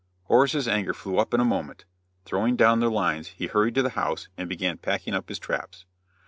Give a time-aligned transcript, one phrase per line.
[0.23, 1.85] Horace's anger flew up in a moment;
[2.25, 5.85] throwing down the lines he hurried to the house, and began packing up his traps.